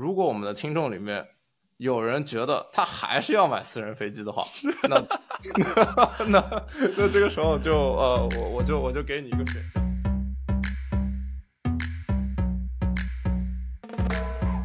[0.00, 1.22] 如果我们的听众里面
[1.76, 4.42] 有人觉得他还是要买私人飞机的话，
[4.88, 4.98] 那
[6.26, 6.40] 那
[6.96, 9.82] 那这个时候就呃，我我就我就给你一个选项。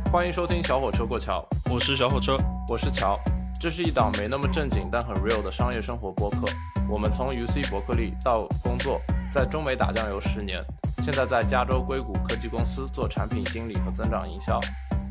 [0.09, 2.37] 欢迎收听小火车过桥，我是小火车，
[2.69, 3.19] 我是乔。
[3.59, 6.47] 这是一档没那么正经但很 real 的商业生活播客。
[6.89, 9.01] 我们从 UC 伯克利到工作，
[9.33, 10.63] 在中美打酱油十年，
[11.03, 14.57] 现在在加州硅谷科技公司做产品经理和增长营销。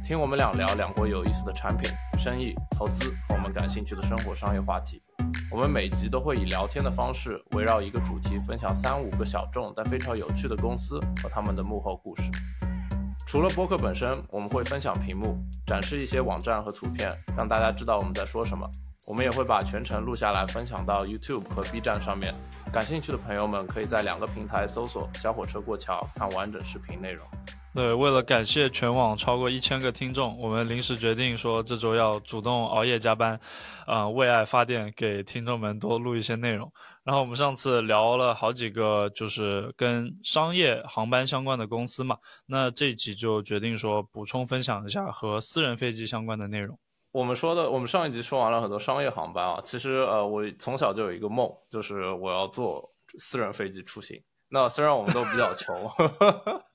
[0.06, 5.02] 听我们俩聊两国有意思的产品、生意、投资和我们感兴趣的生活商业话题。
[5.50, 12.24] 我们每集都会以聊天的方式，围绕一个主题，分享三五个小众但非常有趣的公司和他们的幕后故事。
[13.26, 18.70] 除了播客本身，我们会分享屏幕，展示一些网站和图片，让大家知道我们在说什么。
[19.06, 22.34] 我们也会把全程录下来，分享到 YouTube 和 B 站上面。
[22.70, 27.26] 感兴趣的朋友们可以在两个平台搜索“小火车过桥”，看完整视频内容。
[27.74, 33.38] 对，为了感谢全网超过一千个听众，我们临时决定说这周要主动熬夜加班，
[33.84, 36.72] 啊，为爱发电，给听众们多录一些内容。
[37.02, 46.78] 然后我们上次聊了好几个，就是跟商业航班相关的公司嘛，那这一集就决定说补充分享一下和私人飞机相关的内容。
[47.10, 54.22] 我们说的，我们上一集说完了很多商业航班啊，其实呃，我从小就有一个梦，就是我要坐私人飞机出行。
[54.48, 55.74] 那虽然我们都比较穷，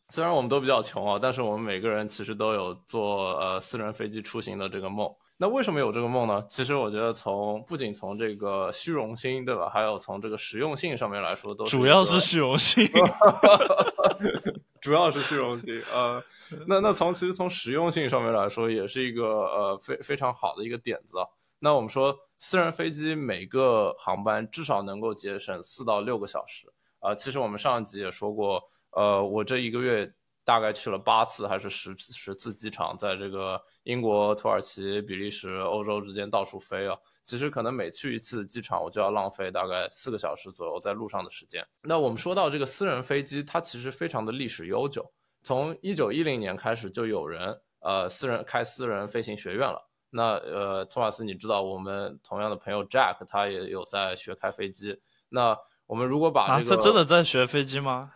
[0.10, 5.14] 虽然我们都比较穷啊，但是我们每个人其实都有坐呃私人飞机出行的这个梦。
[5.38, 6.44] 那为什么有这个梦呢？
[6.50, 9.70] 其实我觉得从不仅从这个虚荣心，对吧？
[9.70, 12.90] 还有从这个实用性上面来说，都主要是虚荣心。
[14.82, 16.22] 主要是虚荣心，呃，
[16.68, 21.26] 那那从其实从实用性上面来说，也是一个呃非非常好的一个点子啊。
[21.60, 26.68] 那我们说，私人飞机每个航班至少能够节省四到六个小时。
[27.00, 28.62] 啊，其实我们上一集也说过，
[29.00, 36.98] 呃，我这一个月大概去了八次还是十十次机场，在这个英国、土耳其、比利时、欧洲之间到处飞啊。
[37.24, 41.66] 其实可能每去一次机场，我就要浪费大概四个小时左右在路上的时间。
[41.84, 45.10] 那我们说到这个私人飞机，它其实非常的历史悠久，
[45.44, 49.80] 从一九一零年开始就有人呃私人开私人飞行学院了。
[50.10, 55.00] 那呃，托马斯，你知道我们同样的朋友 Jack，他也有在学开飞机。
[55.30, 58.12] 那我们如果把这个，他真的在学飞机吗？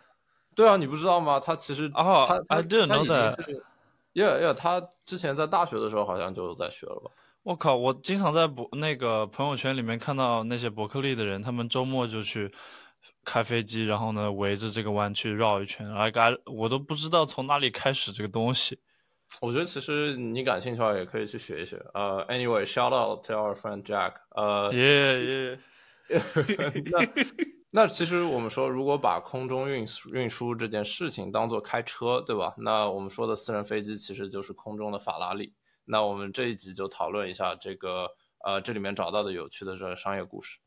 [0.54, 1.40] 对啊，你不知道吗？
[1.40, 3.36] 他其实啊，他他这能的
[4.14, 7.10] ，Yeah Yeah，他之前在大学的时候好像就在学了吧。
[7.42, 7.76] 我靠！
[7.76, 12.50] 我经常在博那个朋友圈里面看到那些伯克利的人，他们周末就去
[13.22, 15.86] 开飞机，然后呢围着这个湾去绕一圈。
[15.94, 16.10] 哎，
[16.46, 18.78] 我都不知道从哪里开始这个东西。
[19.42, 21.76] 我觉得其实你感兴趣的话，也可以去学一学。
[21.92, 24.14] 呃，Anyway，shout out to our friend Jack。
[24.30, 25.58] 呃，耶耶。
[26.08, 27.00] 那
[27.76, 32.54] 那其实我们说，如果把空中运输运输这件事情当做开车，对吧？
[32.56, 35.52] 那我们说的私人飞机其实就是空中的法拉利。
[35.84, 38.08] 那我们这一集就讨论一下这个，
[38.44, 40.60] 呃，这里面找到的有趣的这个商业故事，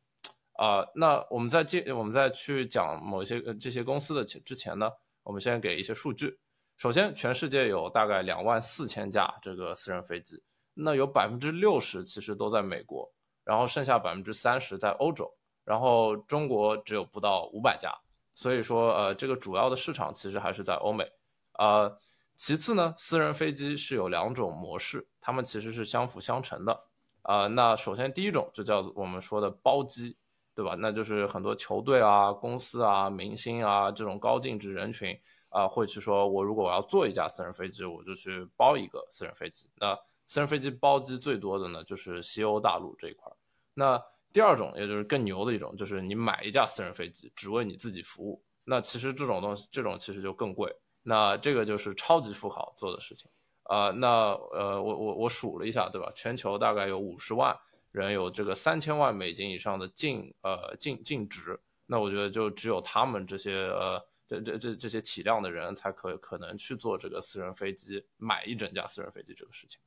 [0.58, 4.92] 啊，那我们在介，我们在去讲某些这些公司的前之前呢，
[5.24, 6.38] 我们先给一些数据。
[6.76, 13.10] 首先，全世界有大概两万四千架这个私人飞机，那有百分之六十其实都在美国，
[13.46, 15.34] 然后剩下百分之三十在欧洲，
[15.68, 17.94] 然后中国只有不到五百家，
[18.34, 21.06] 所以说，呃，这个主要的市场其实还是在欧美，
[21.52, 21.92] 啊。
[22.38, 26.84] 其次呢，私人飞机是有两种模式，它们其实是相辅相成的
[27.24, 27.48] 啊。
[27.48, 30.16] 那首先第一种就叫做我们说的包机，
[30.54, 30.76] 对吧？
[30.78, 39.68] 那就是很多球队啊、公司啊、明星啊这种高净值人群啊，会去说，我如果我要坐一架私人飞机，我就去包一个私人飞机。
[39.76, 39.98] 那
[40.28, 43.36] 私人飞机包机最多的呢，就是西欧大陆这一块儿。
[43.74, 44.00] 那
[44.38, 48.40] 第二种，也就是更牛的一种，就是你买一架私人飞机，只为你自己服务。
[48.64, 50.72] 那其实这种东西，这种其实就更贵。
[51.02, 53.32] 那这个就是超级富豪做的事情
[53.64, 53.90] 啊。
[53.90, 56.12] 那呃，我我我数了一下，对吧？
[56.14, 57.58] 全球大概有五十万
[57.90, 61.60] 人有这个三千万美金以上的净呃净净值。
[61.88, 69.80] 那我觉得就只有他们这些呃这这这这些体量的人才可可能去做这个私人飞机，买一整架私人飞机这个事情。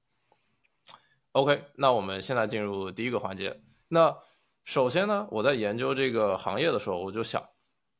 [1.30, 3.62] OK，那我们现在进入第一个环节。
[3.86, 4.16] 那
[4.64, 7.42] 首先呢，我在研究这个行业的时候，我就想，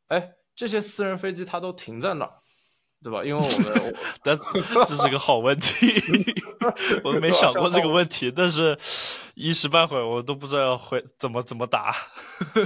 [0.09, 2.33] 哎，这些私人飞机它都停在哪儿？
[3.03, 3.25] 对吧？
[3.25, 4.39] 因为我们， 但
[4.87, 5.95] 这是个好问题，
[7.03, 8.77] 我没想过这个问题，但是
[9.35, 11.97] 一时半会儿我都不知道要回怎么怎么答。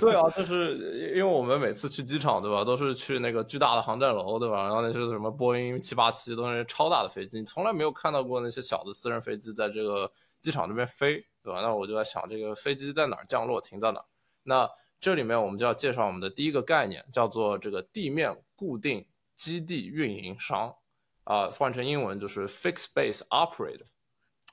[0.01, 4.65] 对啊，就是因为我们每次去机场，对吧，都是去那个巨大的航站楼，对吧？
[4.65, 11.61] 然后那些什么波音七八七都是超大的飞机，你从来没有看到过那些小的私人飞机在这个机场这边飞，对吧？
[11.61, 14.05] 那我就在想，这个飞机在哪儿降落，停在哪儿？
[14.43, 14.69] 那
[14.99, 19.07] 这里面我们就要介绍我们的第一个概念，叫做这个地面固定。
[19.37, 20.73] 基地运营商，
[21.25, 23.85] 啊，换成英文就是 fixed base operator。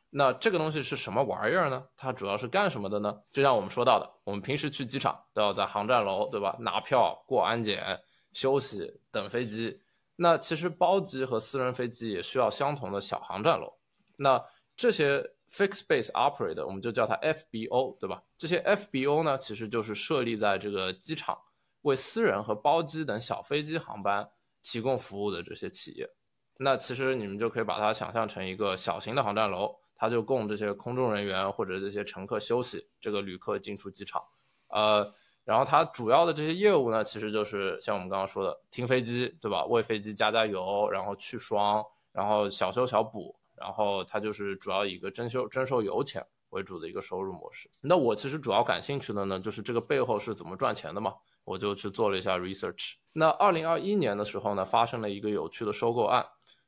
[0.09, 1.85] 那这个东西是什么玩意儿呢？
[1.95, 3.21] 它主要是干什么的呢？
[3.31, 6.57] 就像我们说到的，我们平时去机场都要在航站楼，对吧？
[6.59, 7.95] 拿票、过安检、
[8.33, 9.79] 休息、等飞机。
[10.15, 13.71] 那其实包机和私人飞机也需要相同的小航站楼。
[14.17, 14.43] 那
[14.75, 18.23] 这些 fixed base operator 我们就叫它 FBO，对吧？
[18.37, 21.37] 这些 FBO 呢，其实就是设立在这个机场，
[21.81, 24.29] 为私人和包机等小飞机航班
[24.61, 26.09] 提供服务的这些企业。
[26.57, 34.23] 那其实你们就可以把它想象成一个小型的航站楼，它就供这些空中人员或者这些乘客休息，这个旅客进出机场。
[34.67, 35.11] 呃，
[35.43, 39.65] 然后它主要的这些业务呢，其实就是像我们刚刚说的停飞机，对吧？
[39.65, 47.69] 为飞机加加油，然后去霜，然后小修小补，然后它就是主要以一个征收征收油钱为主的一个收入模式。
[47.79, 51.13] 那我其实主要感兴趣的呢，就是这个背后是怎么赚钱的嘛，
[51.45, 52.95] 我就去做了一下 research。
[53.13, 56.25] 那二零二一年的时候呢，发生了一个有趣的收购案。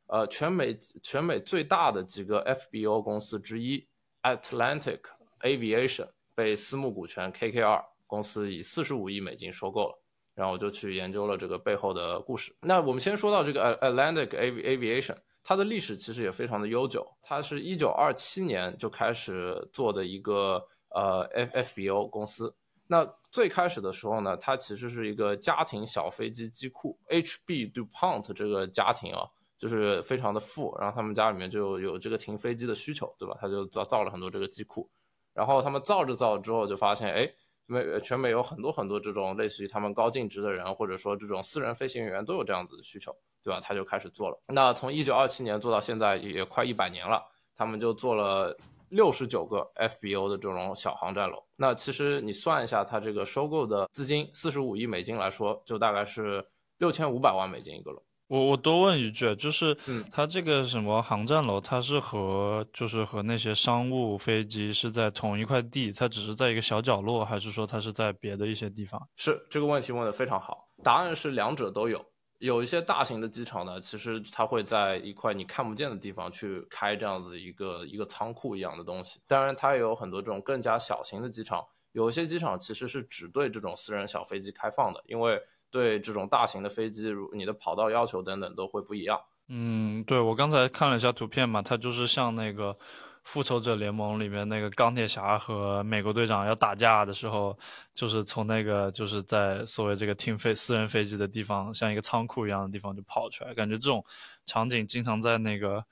[0.07, 3.88] 呃，全美全美最大的几个 FBO 公司之一
[4.22, 5.00] Atlantic
[5.40, 10.00] Aviation 被私募股权 KKR 公司以四十五亿美金收购了，
[10.36, 12.54] 然后我就去研究了这个背后的故事。
[12.60, 22.56] 那我们先说到这个 Atlantic Aviation，它的历史其实也非常的悠久，它是一九二七年就开始做的一个呃 FFBO 公司。
[22.88, 29.28] 那最开始的时候呢，它其实是一个家庭小飞机机库，HB Dupont 这个家庭啊。
[29.56, 33.38] 就是非常的富，然后他们家里面就有这个停飞机的需求，对吧？
[33.40, 34.90] 他就造造了很多这个机库，
[35.34, 37.34] 然后他们造着造着之后就发现，哎，
[37.66, 43.60] 美全美有很多很多这种类似于他们高净值的人，或者说这种私人飞行员都有这样子的需求，对吧？
[43.62, 44.40] 他就开始做了。
[44.48, 47.22] 那从一九二七年做到现在也快一百年了，
[47.56, 48.56] 他们就做了
[48.90, 51.44] 六十九个 FBO 的这种小航站楼。
[51.56, 56.45] 那其实你算一下，它这个收购的资金四十五亿美金来说，就大概是
[56.78, 58.01] 六千五百万美金一个楼。
[58.28, 59.78] 我我多问一句，就是
[60.12, 69.00] 它这个什么航站楼，它是和就是和那些商务飞机是在同一块地，它只是在一个小角落，还是说它是在别的一些地方？
[69.18, 72.04] 是这个问题问的非常好，答案是两者都有。
[72.45, 79.19] 有一些大型的机场呢，其实它会在一块你看不见的地方去开这样子一个一个仓库一样的东西。
[79.28, 85.42] 当然，它也有很多这种更加小型的机场，有些机场其实是只对这种私人小飞机开放的，因为。
[85.74, 89.19] 对这种大型的飞机，如你的跑道要求等等都会不一样。
[89.48, 92.78] 嗯，对我刚才看了一下图片嘛，它就是像那个
[93.24, 97.58] 复仇者联盟里面那个钢铁侠和美国队长要打架的时候，
[97.96, 103.54] 就是从那个就是在所谓这个停飞私人飞机的地方，像一个仓库一样的地方就跑出来。
[103.54, 104.04] 感觉这种
[104.46, 105.84] 场景经常在那个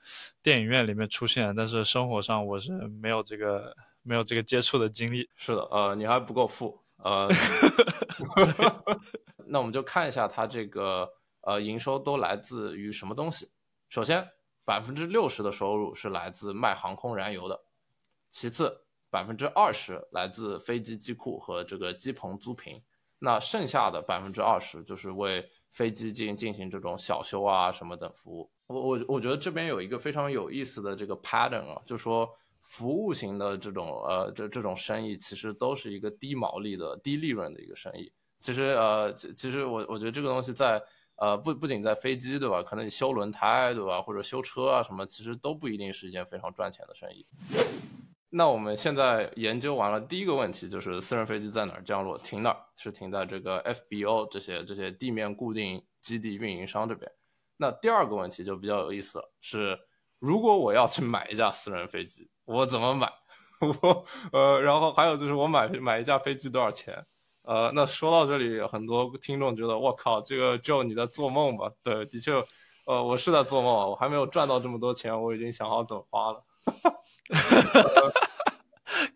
[0.42, 2.70] 电影院里面出现，但是生活上我是
[3.00, 5.28] 没有这个没有这个接触的经历。
[5.36, 7.28] 是的，呃，你还不够富，呃。
[9.46, 11.10] 那我们就看一下它这个
[11.42, 13.50] 呃营收都来自于什么东西。
[13.88, 14.26] 首先，
[14.64, 17.60] 百分之六十的收入是来自卖航空燃油的，
[18.30, 22.80] 其次百分之二十来自飞机机库和这个机棚租赁，
[23.18, 28.50] 那剩下的百分之二十就是为飞机进进行这种小修啊什么等服务。
[28.68, 32.28] 我我我觉得这边有一个非常有意思的这个 pattern 啊，就说
[32.60, 38.12] 服务型的这种呃这这种生意其实都是一个低毛利的低利润的一个生意。
[38.38, 40.82] 其实呃，其其实我我觉得这个东西在
[41.22, 42.60] 呃不不仅在飞机对吧？
[42.64, 44.02] 可能你修轮胎对吧？
[44.02, 47.24] 或者修车啊什么，其实都不一定是一件非常赚钱的生意。
[48.34, 52.18] 那我们现在研究完了第一个问题，就是私人飞机在哪儿降落？
[52.18, 52.56] 停哪儿？
[52.76, 57.08] 是停在这个 FBO 这些这些地面固定基地运营商这边。
[57.56, 59.78] 那第二个问题就比较有意思了，是
[60.18, 63.12] 如果我要去买一架私人飞机，我怎么买？
[63.82, 67.06] 我呃，然后还有就是我买买一架飞机多少钱？
[67.44, 71.70] 呃，那说到这里，很多听众觉得我靠，这个 Joe 你在做梦吧？
[71.82, 72.32] 对，的确，
[72.86, 76.44] 呃，我是在做梦，我还没有赚到这么多钱，我已经想好怎么花了。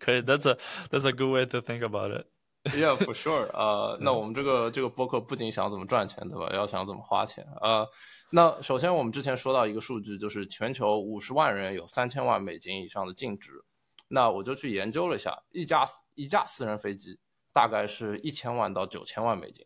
[0.01, 0.59] 可以，That's a
[0.91, 2.27] That's a good way to think about it.
[2.77, 3.47] Yeah, for sure.
[3.53, 6.51] 呃，那我们这个这个播客不仅想怎么赚钱，对吧？
[6.53, 7.47] 要想怎么花钱。
[7.61, 7.87] 呃，
[8.33, 13.53] 那首先我们之前说到一个数据，就是全球五十万人有三千万美金以上的净值。
[14.09, 17.17] 那我就去研究了一下，一架一架私人飞机。
[17.57, 19.65] 大概是一千万到九千万美金，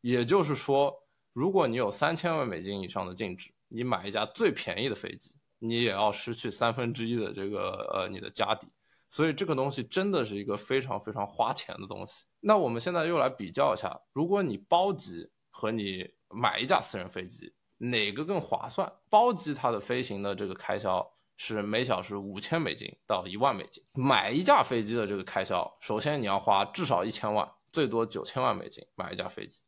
[0.00, 0.92] 也就是说，
[1.32, 8.66] 如果你有三千万美金以上的净值，你买一架最便宜的飞机，你也要失去三分之一的这个呃你的家底，
[9.10, 12.26] 所以这个东西真的是一个非常非常花钱的东西。
[12.40, 18.92] 那我们现在又来比较一下，如果你包机和你买一架私人飞机，哪个更划算？
[19.08, 21.08] 包机它的飞行的这个开销。
[21.42, 29.62] 是每小时五千美金到一万美金，买一架飞机的这个开销，首先你要花至少一千万，最多九千万美金买一架飞机，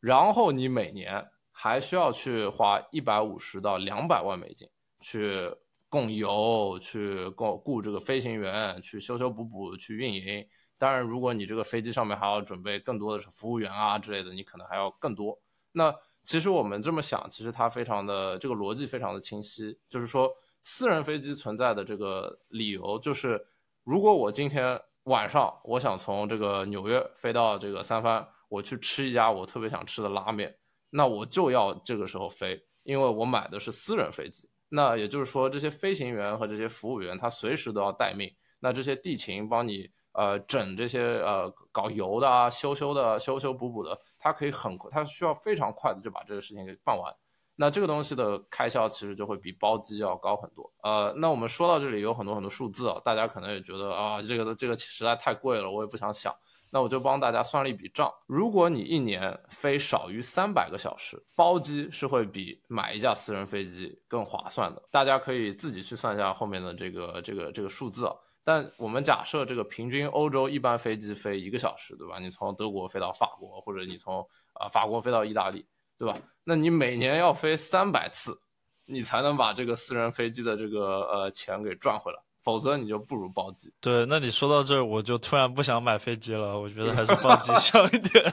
[0.00, 4.68] 然后你每年还需要去花一百五十到两百万美金
[5.00, 5.34] 去
[5.88, 10.46] 供油、去雇雇这个飞行员、去修修补补、去运营。
[10.76, 15.40] 当然，如果你这个飞机上面还要准备更多的是服务员啊之类的，你可能还要更多。
[15.72, 15.90] 那
[16.22, 20.30] 其实我们这么想，其实它非常的这个逻辑非常的清晰，就是说
[20.66, 23.46] 私人飞机存在的这个理由就是，
[23.84, 30.56] 如果我今天晚上我想从这个纽约飞到这个三藩，我去吃一家我特别想吃的拉面，
[30.88, 34.48] 那我就要这个时候飞，因为我买的是私人飞机。
[34.70, 39.88] 那也就是说，这些飞行员和这些服务员他随时都要待命，那这些地勤帮你。
[40.16, 47.12] 呃，整这些呃搞油的啊，修修的，修修补补的，他可以很快，它需要非常快的就把这个事情给办完。
[47.56, 50.70] 那这个东西的开销其实就会比包机要高很多。
[50.82, 56.34] 呃，那我们说到这里有很多很多数字啊，大家可能也觉得啊，这个这个实在太贵了，我也不想想。
[56.70, 64.82] 那我就帮大家算了一笔账，如果你一年飞少于三百个小时，包机是会比买一架私人飞机更划算的。
[64.90, 68.12] 大家可以自己去算一下后面的这个这个这个数字啊。
[68.42, 72.18] 但我们假设这个平均欧洲一般飞机飞一个小时，对吧？
[72.18, 74.18] 你从德国飞到法国，或者你从
[74.54, 75.64] 啊法国飞到意大利，
[75.98, 76.16] 对吧？
[76.44, 78.38] 那你每年要飞三百次，
[78.86, 83.72] 你才能把这个私人飞机的这个呃钱给赚回来，否则你就不如包机。
[83.80, 88.24] 对，那你说到这儿，我就突然不想买飞机了，我觉得还是包机香一点。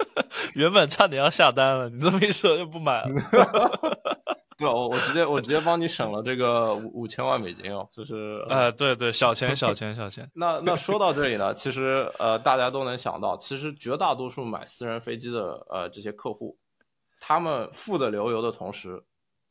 [0.54, 3.08] 原本差点要下单了，你这么一说就不买了。
[4.56, 10.28] 对，我我直接我直接帮你省了这个五五千万美金哦，就是，呃，对对，小钱小钱小钱。
[10.34, 16.58] 那那说到这里呢，其实呃，大家都能想到，其实绝大多数买私人飞机的呃这些客户，
[17.20, 19.02] 他们富的流油的同时，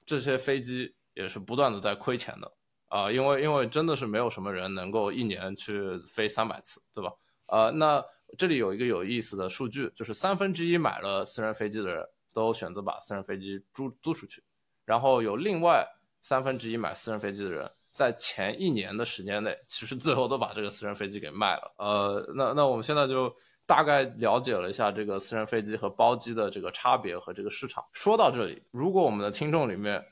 [0.06, 2.52] 这些飞机也是不断的在亏钱的
[2.88, 7.12] 啊，因为因为真的是没有什么人能够一年去飞三百次，对吧？
[7.48, 8.04] 呃，那
[8.38, 14.44] 这里有一个有意思的数据，就是三分之一买了私人飞机的人都选择把私人飞机租租出去。
[14.86, 15.86] 然后有另外
[16.22, 21.74] 三分之一买私人飞机的人，在前一年的时间内，其实最后都把这个私人飞机给卖了。
[21.78, 23.34] 呃，那那我们现在就
[23.68, 27.84] 大概了解了一下这个私人飞机和包机的这个差别和这个市场。
[27.94, 30.04] 说到这里，如果我们的听众里面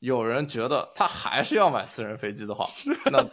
[0.00, 2.66] 有人觉得他还是要买私人飞机的话，
[3.12, 3.24] 那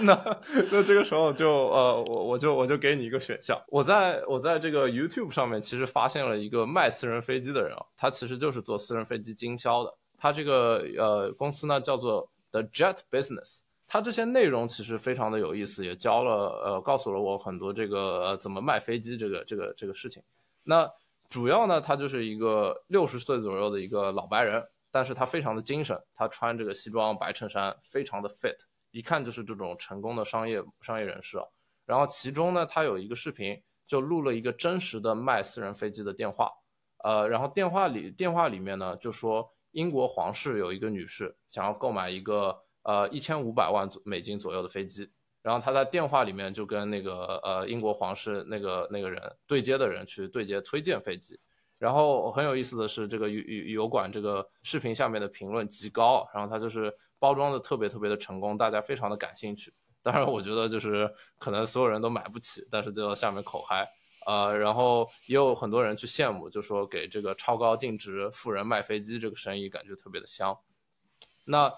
[0.00, 0.40] 那
[0.72, 3.56] 那这个时候就呃，我我就我就给你一个选项。
[3.68, 9.94] 我在我在这个 YouTube 上面其实发现了一个卖私人飞机的人啊，他其实就是做私人飞机经销的。
[10.18, 13.60] 他这个呃公司呢叫做 The Jet Business，
[13.94, 20.20] 他这些内容其实非常的有意思，也教了呃告诉了我很多这个怎么卖飞机这个这个这个事情。
[20.64, 20.90] 那
[21.30, 24.60] 主要呢，他就是一个六十岁左右的一个老白人。
[24.90, 28.56] 但是他非常的精神，他穿这个西装白衬衫，非常的 fit，
[28.90, 31.44] 一看就是这种成功的商业商业人士啊。
[31.86, 36.50] 然后其中呢，他有一个视频，就录了一个真实的卖私人飞机的电话，
[37.04, 45.10] 呃，然后电话里电话里面呢就说英国皇室有一个女士想要购买一个呃一千五百万美金左右的飞机，
[45.42, 51.38] 然后他在电话里面就跟那个呃英国皇室那个那个人对接的人去对接推荐飞机。
[51.76, 59.74] 然后很有意思的是，这个油油油管这个视频下面的评论极高，然后他就是包装的特别特别的成功，大家非常的感兴趣。
[60.00, 63.86] 当然，我觉得就是可能所有人都买不起，但是就在下面口嗨，
[64.26, 70.56] 呃，然后也有很多人去羡慕，就说给这个超高净值富人卖飞机这个生意感觉特别的香。
[71.44, 71.70] 那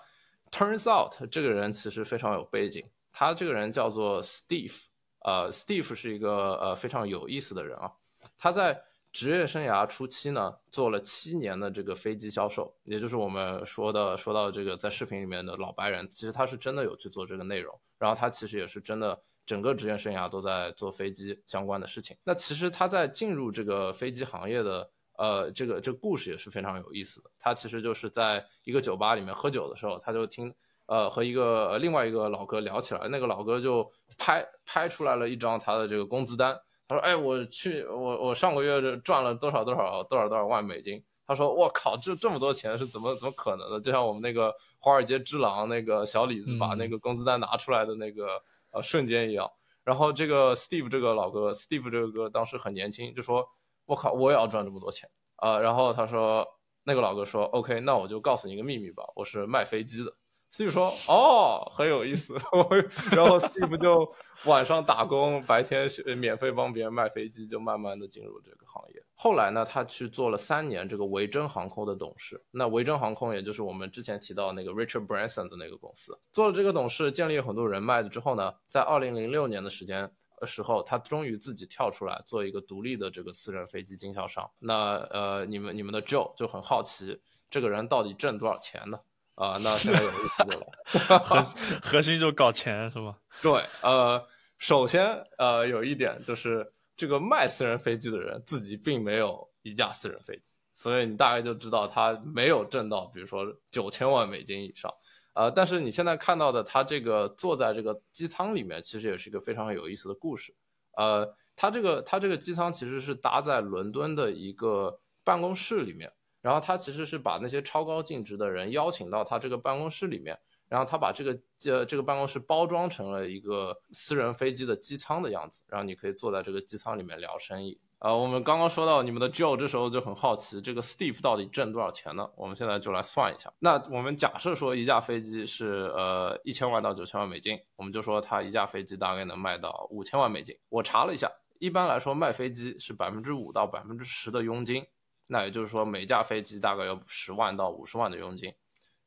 [0.51, 4.85] turns out 这个人其实非常有背景，他这个人叫做 Steve，
[5.25, 7.93] 呃，Steve 是一个呃非常有意思的人啊，
[8.39, 8.83] 他在。
[9.13, 22.15] 职业生涯初期呢，做了七年的这个飞机销售，也就是我们说的说到这个在视频里面的老白人，其实他是真的有去做这个内容，然后他其实也是真的整个职业生涯都在做飞机相关的事情。
[22.25, 27.31] 那其实他在进入这个飞机行业的呃这个这个故事也是非常有意思的。
[27.39, 30.55] 他其实就是在一个酒吧里面喝酒的时候，他就听
[30.87, 36.59] 呃和一个另外一个老哥聊起来，那个老哥就拍拍出来了一张他的这个工资单。
[36.89, 43.81] 他说：“哎，我去，我我上个月赚了多少多少多少多少万美金。”他说：“我靠，这这么多钱是怎么怎么可能的？
[43.81, 49.51] 就像我们那个华尔街之狼那个小李子把那个工资单拿出来的那个呃瞬间一样。”
[49.83, 53.45] 然后这个 Steve 这个老哥，Steve 这个哥当时很年轻，就说
[53.87, 56.47] ：“我靠，我也要赚这么多钱啊！”然后他说
[56.85, 60.13] ：“那个老哥说，OK，那我就告诉你一个秘密吧，我是卖飞机的。”
[60.53, 62.35] Steve 说：“哦，很有意思。
[63.13, 64.11] ”然后 Steve 就
[64.47, 69.03] 晚上打工，白天免费帮别人卖飞机，就慢慢的进入这个行业。
[69.15, 72.43] 后来呢，他去做了三年这个维珍航空的董事。
[72.51, 80.11] 那维珍航空也就是我们之前提到那个 Richard Branson 的那个公司，做了这个董事，建立很多人脉的之后呢，在二零零六年的时间
[80.45, 84.51] 时候，他终于自己跳出来做一个独立的这个私人飞机经销商。
[84.59, 88.99] 那呃，你们你们的 Joe 就很好奇，这个人到底挣多少钱呢？
[89.37, 90.67] 啊，那现在有意思了。
[91.25, 91.43] 核
[91.83, 93.17] 核心就搞钱是吗？
[93.41, 94.27] 对，呃，
[94.59, 95.07] 首先
[95.39, 96.67] 呃有一点就是
[96.97, 104.93] 这个卖私人飞机的人自己并没有一架私人飞机，所以你大概就知道他没有挣到，比如说九千万美金以上。
[105.37, 110.55] 呃，但是你现在看到的他这个坐在这个机舱里面，其实也是一个非常有意思的故事。
[110.97, 116.11] 呃，他这个他这个机舱其实是搭在伦敦的一个办公室里面。
[116.43, 120.39] 然后他其实是把那些超高净值的人邀请到他这个办公室里面，
[120.69, 127.81] 然后他把这个这这个办公室包装成了一个私人飞机的机舱的样子，然后你可以坐在这个机舱里面聊生意。
[128.01, 132.29] 呃，我们刚刚说到你们的 Joe 这时候就很好奇，这个 Steve 到底挣多少钱呢？
[132.37, 133.51] 我们现在就来算一下。
[133.59, 140.55] 那我们假设说一架飞机是呃一千万到九千万美金，我们就说他一架飞机大概能卖到五千万美金。
[140.69, 144.85] 我查了一下，一般来说卖飞机是百分之五到百分之十的佣金。
[145.29, 148.53] 那也就是说，每架飞机大概有十万到五十万的佣金。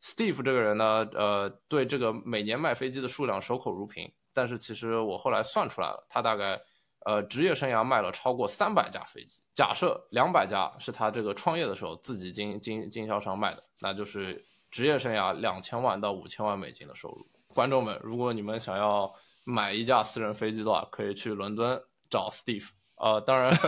[0.01, 4.11] Steve 这个人呢，呃，对这个每年卖飞机的数量守口如瓶。
[4.33, 6.59] 但是其实我后来算出来了，他大概
[7.05, 9.41] 呃职业生涯卖了超过三百架飞机。
[9.53, 17.27] 假设两百架是他这个创业的时候自己经经经销商卖的，那就是职业生涯两千万到五千万美金的收入。
[17.47, 19.11] 观众们，如果你们想要
[19.43, 22.69] 买一架私人飞机的话，可以去伦敦找 Steve。
[22.99, 23.51] 呃，当然。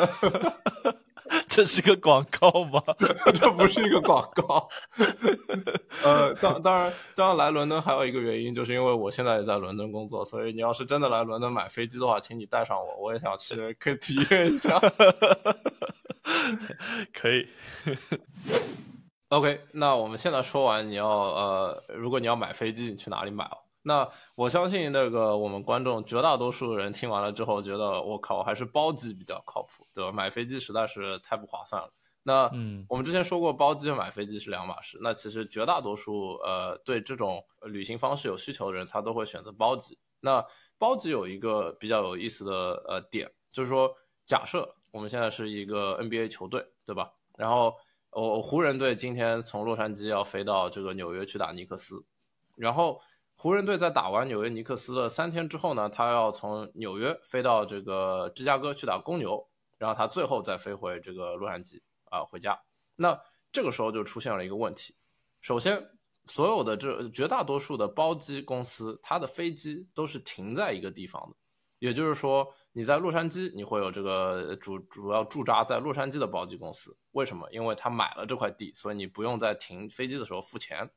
[1.48, 2.84] 这是个广告吗？
[3.36, 4.68] 这不是一个广告。
[6.04, 14.78] 呃，当当然，当然来伦敦还有一个原因，就是因为我现在也在伦敦工作，所以你要是真的来伦敦买飞机的话，请你带上我，我也想去，可以体验一下。
[17.14, 17.48] 可以。
[19.30, 23.58] OK，那我们现在说完，你要呃，如果你要买飞机，你去哪里买哦？
[23.84, 30.12] 那我相信那个我们观众绝大多数人听完了之后，觉得我靠，还是包机比较靠谱，对吧？
[30.12, 31.92] 买飞机实在是太不划算了。
[32.22, 35.00] 那嗯，我们之前说过，包机和买飞机是两码事。
[35.02, 39.98] 那其实绝大多数呃对这种旅行方式有需求的人，他都会选择包机。
[40.20, 40.46] 那
[40.78, 43.92] 包机有一个比较有意思的呃点，就是说，
[44.28, 47.12] 假设我们现在是一个 NBA 球队，对吧？
[47.36, 47.76] 然后
[48.12, 52.06] 我湖人队今天从洛杉矶要飞到这个纽约去打尼克斯，
[52.56, 53.02] 然后。
[53.42, 59.50] 湖人队在打完纽约尼克斯的三天之后呢，他要从纽约飞到这个芝加哥去打公牛，
[59.80, 62.62] 然后他最后再飞回这个洛杉矶啊回家。
[62.98, 63.20] 那
[63.52, 64.94] 这个时候就出现了一个问题，
[65.42, 65.90] 首先，
[66.28, 71.36] 所有的这绝大多数的包机公司，它的飞机都是停在一个地方的，
[71.80, 76.96] 也就是说，你在洛杉矶，你会有这个主主要驻扎在洛杉矶的包机公司。
[77.14, 77.50] 为什么？
[77.50, 80.92] 因为他买了这块地，所以你不用在停飞机的时候付钱。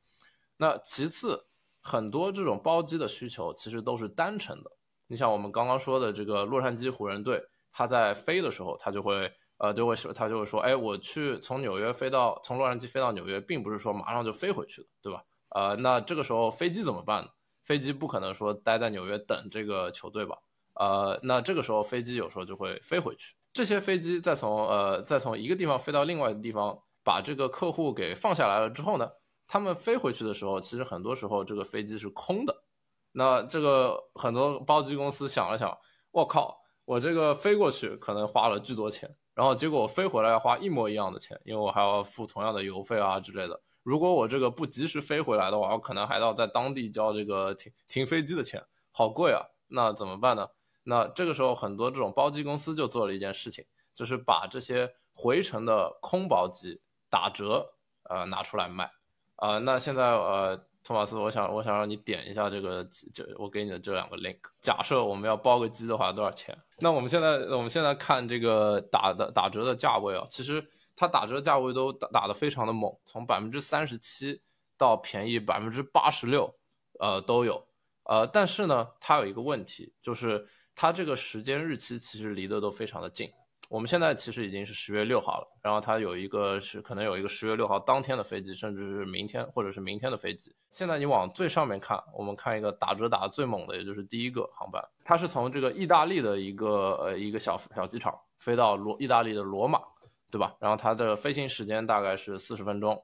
[0.57, 1.47] 那其次。
[1.87, 4.71] 很多这种包机的需求其实都是单程的。
[5.05, 7.39] 你像我们刚刚说的这个洛杉矶湖人队，
[7.71, 15.21] 他在飞的时候，他就会呃就会说他就会说，哎，我去从纽约飞到从洛杉矶飞到纽约，并不是说马上就飞回去的，对吧？
[15.49, 17.29] 呃，那这个时候飞机怎么办呢？
[17.63, 20.35] 飞机不可能说待在纽约等这个球队吧？
[20.73, 23.35] 呃，那这个时候飞机有时候就会飞回去。
[23.53, 29.07] 这些飞机再从呃再从一个地方飞到另外一个地方，把这个客户给放下来了之后呢？
[29.47, 32.63] 他们飞回去的时候，其实很多时候这个飞机是空的。
[33.11, 35.77] 那这个很多包机公司想了想，
[36.11, 43.61] 我靠，我这个飞过去可能花了巨多钱，然后结果我飞回来要花一模一样的钱，因为我还要付同样的油费啊之类的。
[43.83, 49.41] 如果我这个不及时飞回来的话，我可能还要在当地交这个停停飞机的钱，好贵啊。
[49.67, 50.47] 那怎么办呢？
[50.83, 58.91] 那这个时候很多这种包机公司就做了一件事情，就是把这些回程的空包机打折，呃，拿出来卖。
[59.35, 64.37] 啊，那现在呃，托马斯，我想我想让你点一下这个，这我给你的这两个 link。
[64.61, 66.57] 假设我们要包个机的话，多少钱？
[66.79, 74.41] 那我们现在我们现在看这个打的打折的价位啊，其实它打折价位都打打的非常的猛，从百分之三十七
[74.77, 76.55] 到便宜百分之八十六，
[76.99, 77.67] 呃都有。
[78.03, 83.31] 呃，但是呢，它有一个问题，就是它这个时间日期其实离得都非常的近。
[83.67, 90.55] 我们现在其实已经是十月六号了，然后它有一个是可能有一个十月六号当天的飞机，甚至是明天或者是明天的飞机。
[90.69, 99.81] 现在你往最上面看，我们看一个打折打的最猛的，也就是第一个航班，它是从这个意大利的一个呃一个小小机场飞到罗意大利的罗马，
[100.29, 100.55] 对吧？
[100.59, 103.03] 然后它的飞行时间大概是四十分钟，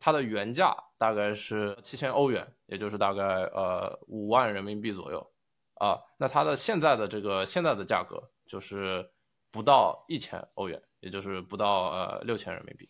[0.00, 5.24] 它的原价大概是七千欧元，也就是大概呃五万人民币左右
[5.74, 5.96] 啊。
[6.18, 9.08] 那它的现在的这个现在的价格就是。
[9.52, 12.88] 不到一千欧元，也就是不到呃六千人民币，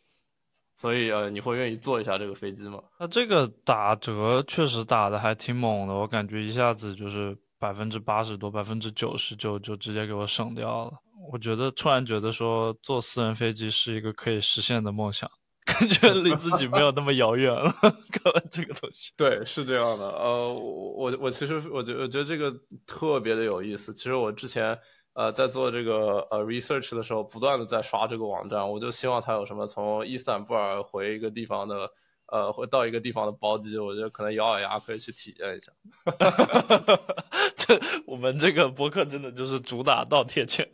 [0.76, 2.82] 所以呃你会愿意坐一下这个飞机吗？
[2.98, 10.92] 那这个打折确实打的还挺猛的，我感觉一下子就是百分之八十多、百分之九十就就直接给我省掉了。
[11.30, 15.30] 我觉得突然觉得说坐私人飞机是一个可以实现的梦想，
[15.64, 17.70] 感觉离自己没有那么遥远了。
[18.10, 20.04] 看完这个东西，对，是这样的。
[20.04, 22.52] 呃，我我我其实我觉我觉得这个
[22.86, 23.94] 特别的有意思。
[23.94, 24.76] 其实我之前
[25.14, 31.90] 呃在做这个呃 research 的时候，不断的在刷这个网站，我就希望它有什么从伊斯坦布尔回一个地方的。
[32.26, 35.70] 呃，回到一个地方的包机，我觉得可能咬咬牙可以去体验一下。
[37.54, 40.66] 这我们这个博客真的就是主打倒贴钱。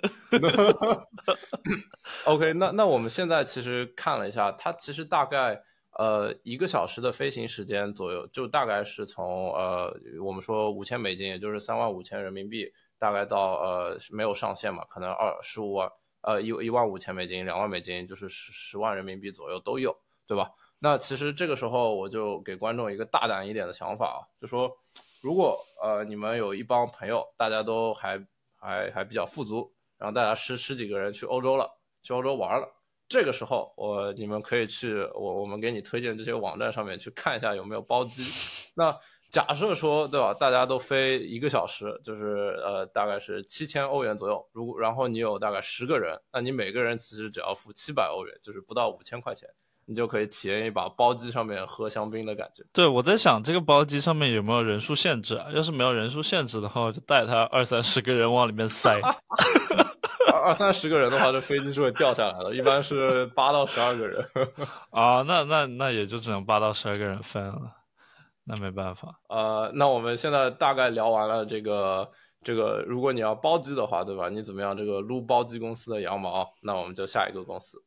[2.26, 5.60] OK，那那我们现在其实看了一下，它其实大概
[5.98, 15.90] 呃一个小时的飞行时间左右，就大概是从呃我们说五千美金，也就是三万五千人民币，大概到呃没有上限嘛，可能二十五万
[16.22, 20.50] 呃一一万五千美金，两万美金，就是十十万人民币左右都有，对吧？
[20.80, 24.70] 那其实这个时候我就给观众一个大胆一点的想法啊，就说
[25.20, 28.24] 如果呃你们有一帮朋友，大家都还
[28.56, 31.68] 还还比较富足，然后大家十十几个人去欧洲了，
[32.02, 32.68] 去欧洲玩了，
[33.08, 38.22] 这个时候我你们可以去我我们给你推荐这些网站上面去看一下有没有包机。
[38.76, 38.96] 那
[39.30, 49.48] 假设说对吧，大家都飞一个小时，就是呃大概是七千欧元左右，如果然后你有大概十个人，那你每个人其实只要付七百欧元，就是不到五千块钱。
[49.90, 52.62] 你就可以体验一把包机上面喝香槟的感觉。
[52.74, 55.46] 对，我在想这个包机上面有没有人数限制啊？
[55.50, 59.00] 要是没有人数限制的话，我就带他二三十个人往里面塞。
[60.44, 62.54] 二三十个人的话，这飞机是会掉下来的。
[62.54, 64.22] 一般是八到十二个人。
[64.92, 67.77] 啊，那那那也就只能八到十二个人分了。
[68.48, 69.20] 那没办法。
[69.28, 72.10] 呃，那我们现在大概聊完了这个
[72.42, 74.30] 这个，如果你要包机的话，对吧？
[74.30, 74.74] 你怎么样？
[74.74, 76.50] 这个撸包机公司的羊毛？
[76.62, 77.82] 那我们就下一个公司。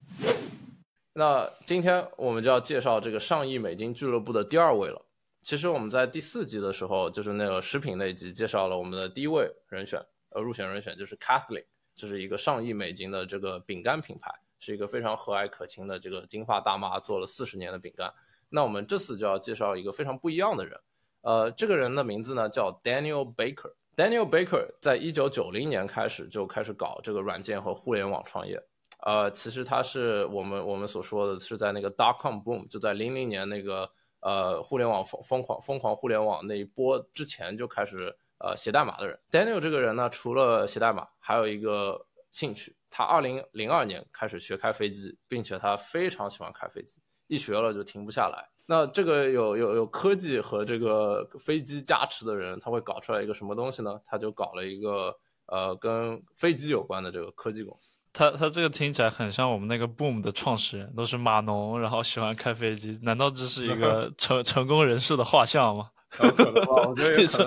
[1.14, 5.04] 那今天我们就要介绍这个上亿美金俱乐部的第二位了。
[5.42, 18.14] 其实我们在第四集的时候，就是那个食品那集，介绍了我们的第一位人选，呃，入选人选就是 Kathleen，就是一个上亿美金的这个饼干品牌，是一个非常和蔼可亲的这个金发大妈，做了四十年的饼干。
[18.52, 20.80] 那我们这次就要介绍一个非常不一样的人，
[21.22, 23.74] 呃，这个人的名字呢叫 Daniel Baker。
[23.96, 28.62] Daniel Baker 在一九九零年开始就开始搞这个软件和互联网创业。
[29.04, 39.20] 呃，其实他是我们我们所说的是在那个 dot com boom，就在零零年那个呃互联网疯疯狂疯狂互联网那一波之前就开始呃写代码的人。
[39.32, 48.46] Daniel 这个人呢，除了写代码，还有一个兴趣，他二零零二年开始学开飞机，并且他非常喜欢开飞机，一学了就停不下来。
[48.66, 53.98] 那这个有有有科技和这个飞机加持的人，他会搞出来一个什么东西呢？
[54.06, 55.16] 他就搞了一个
[55.46, 57.98] 呃跟飞机有关的这个科技公司。
[58.12, 63.00] 他他这个听起来很像我们那个 Boom 的创始人，都是码农，然后喜欢开飞机。
[63.04, 65.90] 难道这是一个 成成功人士的画像吗？
[66.20, 67.46] 我觉得你说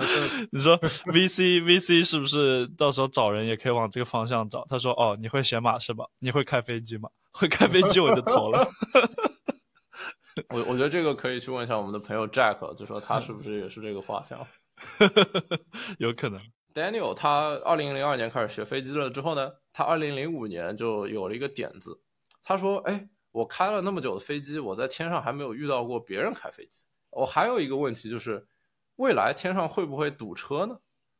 [0.51, 4.65] 你说 VC VC 是不是到时候找人也可以往这个方向找？
[4.67, 6.05] 他说哦，你会写码是吧？
[6.17, 7.09] 你会开飞机吗？
[7.31, 8.67] 会开飞机我就投了。
[10.49, 14.39] 我我觉得这个可以去问一下我们的朋友 Jack，就说他是不是也是这个画像？
[15.99, 16.41] 有可能。
[16.73, 19.49] Daniel 他二零零二年开始学飞机了之后呢？
[19.71, 22.01] 他二零零五年就有了一个点子，
[22.43, 26.85] 他说：“哎，我开了那么久的飞机，我在天上还没有遇到过别人开飞机。
[27.11, 28.45] 我还有一个问题就是，
[28.97, 30.77] 未来天上会不会堵车呢？”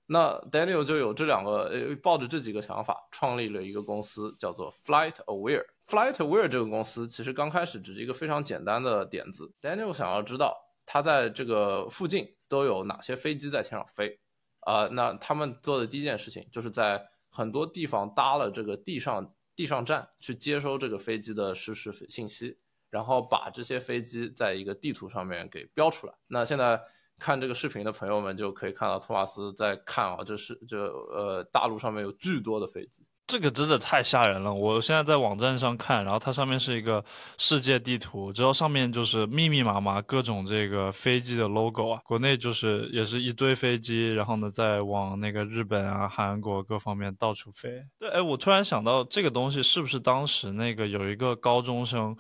[0.08, 5.66] 那 Daniel 就有这两个，呃，抱着这几个想法，创立了一个公司，叫做 Flight Aware。
[5.88, 9.52] Flight Aware 这个公司其实刚开始只是一个非常简单的点子。
[9.62, 14.20] Daniel 想要知道，他在这个附近都有哪些飞机在天上飞，
[14.62, 22.58] 啊，那他们做的第一件事情就是在很多地方搭了这个地上地上站，去接收这个飞机的实时信息，
[22.90, 26.14] 然后把这些飞机在一个地图上面给标出来。
[26.28, 26.80] 那现在
[27.20, 33.04] 看这个视频的朋友们就可以看到托马斯在看啊，就是就呃大陆上面有巨多的飞机。
[33.28, 34.54] 这个真的太吓人了！
[34.54, 37.04] 我现在在网站上看，然后它上面是一个
[37.40, 47.84] 世界地图，之后上面就是密密麻麻各种这个飞机的 logo 啊，国内就是也是一堆飞机，然后呢再往那个日本啊、韩国各方面到处飞。
[47.98, 52.16] 对，哎，我突然想到这个东西是不是当时那个有一个高中生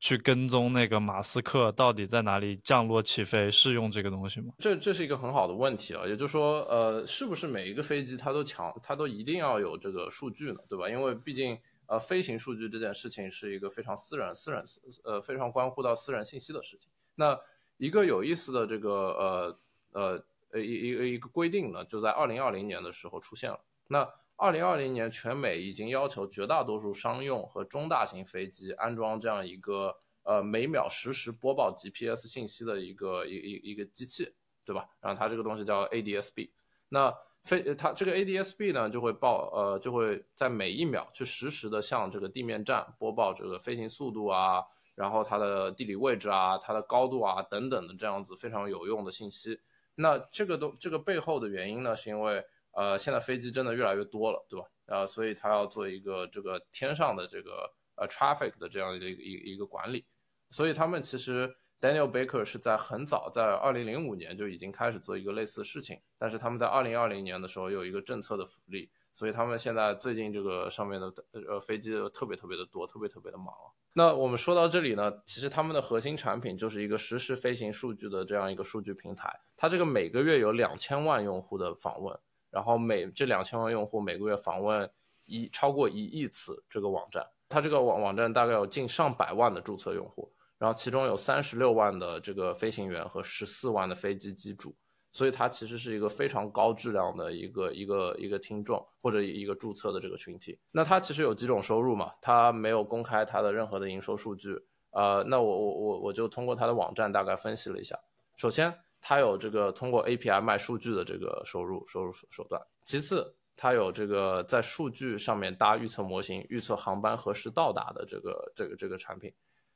[0.00, 4.54] 去跟踪那个马斯克到底在哪里降落起飞，是用这个东西吗？
[4.58, 10.58] 这这是一个很好的问题啊，也就是说，呃，是不是每一个飞机它都强，它都一定要有这个数据呢？
[10.66, 10.88] 对吧？
[10.88, 16.90] 因为毕竟，呃，飞行数据这件事情是一个非常私人、私人、私呃，非常关乎到私人信息的事情。
[17.14, 17.38] 那
[17.76, 19.58] 一个有意思的这个，呃，
[19.92, 23.60] 呃，呃，一一个一个规定呢，就在二零二零年的时候出现了。
[23.88, 24.08] 那
[24.40, 34.88] 二零二零年，全美已经要求绝大多数商用和中大型飞机安装这样一个，呃，每秒实时播报 GPS 信息的一个一一一个机器，对吧？
[34.98, 36.50] 然后它这个东西叫 ADS-B。
[36.88, 49.60] 那飞它这个 ADS-B 呢，就会报呃，就会在每一秒去实时的向这个地面站播报这个飞行速度啊，然后它的地理位置啊、它的高度啊等等的这样子非常有用的信息。
[49.96, 54.66] 那这个都这个背后的原因呢，是因为呃现在飞机真的越来越多了，对吧？
[54.86, 60.04] 呃，所以它要做一个这个天上的这个呃 traffic 的这样的一个一一个管理。
[60.50, 68.90] 所以他们其实 Daniel Baker 是在很早，在二零零五年就已经开始做一个类似事情，但是他们在二零二零年的时候有一个政策的福利。
[69.12, 73.52] 所以他们现在最近这个上面的呃飞机特别特别的多，特别特别的忙。
[73.92, 79.28] 那我们说到这里呢，其实他们的核心产品就是一个实时飞行数据的这样一个数据平台。
[79.56, 82.16] 它这个每个月有两千万用户的访问，
[82.50, 84.90] 然后每这两千万用户每个月访问
[85.24, 87.26] 一超过一亿次这个网站。
[87.48, 94.74] 它这个网网站大概有近上百万的注册用户，然后其中有三十六万的这个飞行员和十四万的飞机机主。
[95.12, 100.56] 所以它其实是一个非常高质量的一个一个一个听众或者一个注册的这个群体。
[100.70, 102.12] 那它其实有几种收入嘛？
[102.22, 104.56] 它没有公开它的任何的营收数据。
[104.92, 107.98] 呃，那我我我我就通过它的网站大概分析了一下。
[108.36, 112.60] 首先，它有这个通过 API 卖数据的这个收入收入手段。
[112.84, 119.32] 其次，它有这个在数据上面搭预测模型，预测航班何时到达的这个这个这个产品。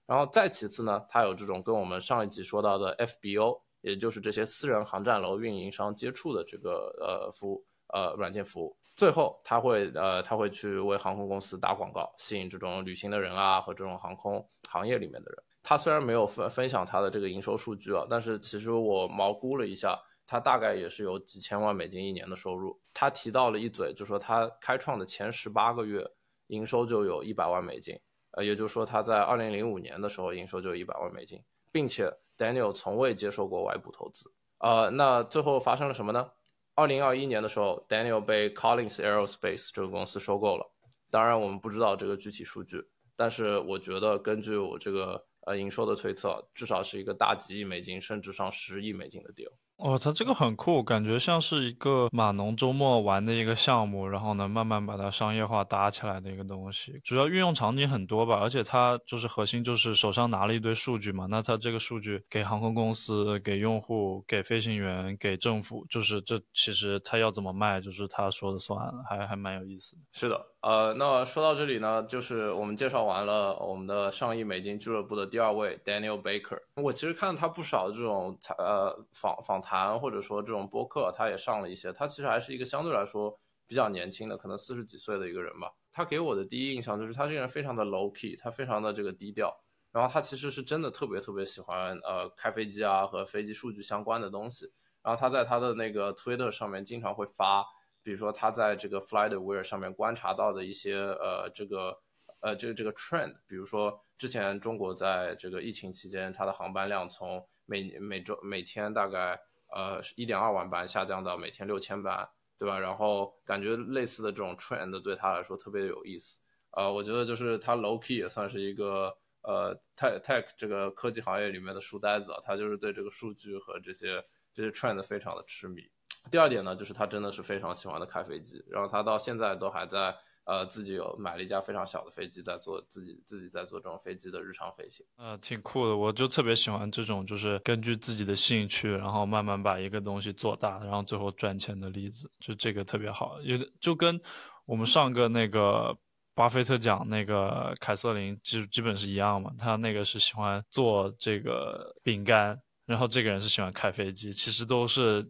[0.07, 3.61] 然后再其次呢，它有这种跟我们上一集说到的 FBO。
[3.85, 15.45] 也就是这些私人航站楼运营商接触的这个呃服务呃软件服务，最后他会呃他会去为航空公司打广告，吸引这种旅行的人啊和这种航空行业里面的人。
[15.65, 22.81] 他虽然没有分分享他的这个营收数据啊，但是其实我毛估了一下，他大概也是有几千万美金一年的收入。
[22.93, 26.09] 他提到了一嘴，就说他开创的前十八个月
[26.47, 27.99] 营收就有一百万美金，
[28.31, 32.13] 呃，也就是说他在二零零五年的时候营收就有一百万美金，并且。
[32.37, 36.33] Daniel 从未接受过外部投资，呃，那最后发生了什么呢？
[36.75, 40.69] 二零二一年的时候，Daniel 被 Collins Aerospace 这个公司收购了。
[41.13, 49.51] 当然，我们不知道这个具体数据，但是我觉得根据我这个呃营收的推测，至少是一个大几亿美金，甚至上十亿美金的 deal。
[49.77, 57.01] 哦，它这个很酷，感觉像是一个码农周末玩的一个项目，然后呢，慢慢把它商业化搭起来的一个东西。
[57.03, 70.03] 主要运用场景很多吧，而且它就是核心就是手上拿了一堆数据嘛，那它这个数据给航空公司、给用户、给飞行员、给政府，就是这其实它要怎么卖，就是他说的算了，还还蛮有意思的。
[70.13, 76.59] 是的，呃，那说到这里呢，就是我们介绍完了我们的上亿美金俱乐部的第二位 Daniel Baker。
[76.77, 79.61] 我其实看他不少这种呃访访。
[79.61, 81.93] 谈或者说这种播客，他也上了一些。
[81.93, 85.71] 他其实还是一个相对来说比较年轻的，可能四十几岁的一个人吧。
[85.93, 89.55] 他给我的第一印象就是他这个人非常的 low key，他非常的这个低调。
[89.93, 94.67] 然后他其实是真的特别特别喜欢呃开飞机啊和飞机数据相关的东西。
[95.03, 97.65] 然后他在他的那个 Twitter 上面经常会发，
[98.05, 101.99] 比如说他在这个 FlightAware 上面观察到的一些呃这个
[102.41, 109.41] 呃这个这个 trend，比如说之前中国在这个疫情期间，它的航班量从每每周每天大概
[109.75, 112.79] 呃，一点二万班下降到每天六千班，对吧？
[112.79, 116.41] 然后感觉类似的这种 trend 对他来说特别有意思。
[116.73, 125.83] 呃，我觉得就是他 low key 也算是一个呃 tech tech 这个科技行业里面的书呆子，他就是对这个数据和这些这些 trend 非常的痴迷。
[126.31, 130.15] 第二点呢，就是他真的是非常喜欢的开飞机，然后他到现在都还在。
[130.47, 135.03] 呃，自己有买了一架非常小的飞机，在做自己自己在做这种飞机的日常飞行。
[135.17, 143.41] 呃，挺酷的，我就特别喜欢这种，就是根据自己的兴趣，然后慢慢把一个东西做大，然后最后赚钱的例子，就这个特别好。
[143.41, 144.21] 有的就跟
[144.67, 145.97] 我们上个那个
[146.35, 149.51] 巴菲特讲那个凯瑟琳，就基本是一样嘛。
[149.59, 155.27] 他那个是喜欢做这个饼干，然后这个人是喜欢开飞机，其实都是。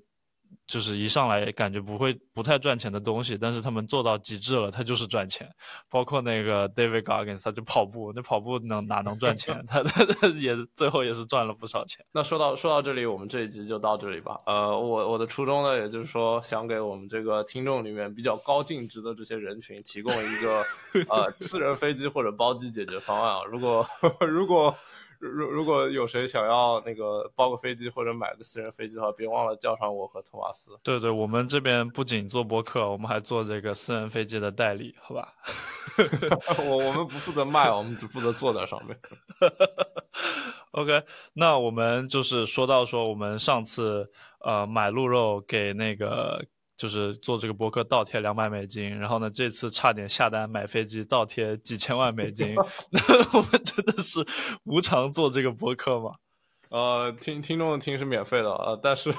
[0.67, 5.49] 就是一上来感觉不会不太赚钱的东西，但是他们做到极致了，他就是赚钱。
[5.91, 9.63] 包括那个 David Goggins，他就跑步，那跑步能哪能赚钱？
[9.69, 12.05] 他他他也最后也是赚了不少钱。
[12.13, 14.39] 那说到说到这里，我们这一集就到这里吧。
[14.47, 20.65] 呃，我我的初衷呢，也就是说想给我们这个听众里面比较高净值的这些人群提供一个
[21.09, 23.45] 呃私人飞机或者包机解决方案啊。
[23.45, 23.87] 如果
[24.27, 24.75] 如果。
[25.29, 30.79] 如如果有谁想要那个包个飞机或者买个私人飞机的话，别忘了叫上我和托马斯。
[30.83, 35.35] 对对，我们这边不仅做播客，我们还做这个私人飞机的代理，好吧？
[36.69, 38.99] 我我们不负责卖，我们只负责坐在上面。
[40.73, 44.11] OK，那我们就是说到说我们上次
[44.41, 46.45] 呃买鹿肉给那个。
[46.77, 52.55] 就是做这个博客倒贴两百美金，然后呢，这次差点下单买飞机倒贴几千万美金，
[53.33, 54.25] 我们真的是
[54.65, 56.13] 无偿做这个博客吗？
[56.71, 59.15] 呃，听听众听是免费的呃，但是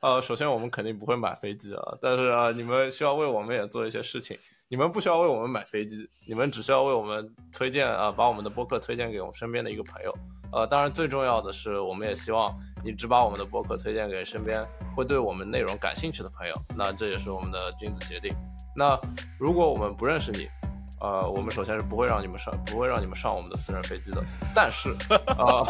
[0.00, 4.38] 呃，首先我们肯定不会买飞机啊，但是啊，你们需要为我们也做一些事情，
[4.68, 10.14] 你们不需要为我们买飞机，你们只需要为我们推荐啊，把我们的播客推荐给我们身边的一个朋友。
[10.54, 14.64] 呃，当然最重要的是，我们也希望你只把我们的播客推荐给身边
[14.94, 16.54] 会对我们内容感兴趣的朋友。
[16.76, 18.32] 那这也是我们的君子协定。
[18.76, 18.96] 那
[19.38, 20.48] 如果我们不认识你，
[21.00, 24.24] 呃，我们首先是不会让你们上，不会让你们上我们的私人飞机的。
[24.54, 24.90] 但是，
[25.36, 25.66] 啊，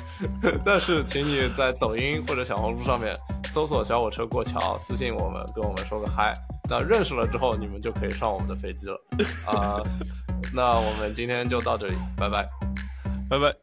[0.64, 3.14] 但是，请你在抖音或者小红书上面
[3.50, 6.32] 搜索“小火车过桥”，私信我们，跟我们说个嗨。
[6.70, 8.98] 那认识了之后，你们就可以上我们的飞机了。
[9.46, 9.78] 啊，
[10.54, 12.48] 那我们今天就到这里，拜拜，
[13.28, 13.54] 拜拜。